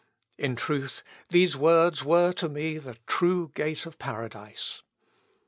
[0.39, 4.81] In truth, these words were to me the true gate of paradise."